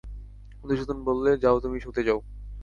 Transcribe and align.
মধুসূদন 0.63 0.97
বললে, 1.03 1.31
যাও, 1.37 1.57
তুমি 1.59 1.77
শুতে 1.79 2.01
যাও। 2.07 2.19